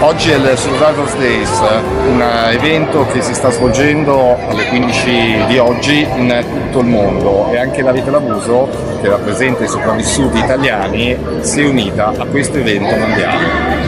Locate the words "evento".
2.50-3.06, 12.58-12.94